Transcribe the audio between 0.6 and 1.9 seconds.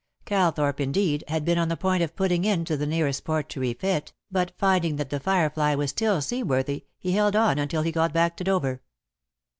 indeed, had been on the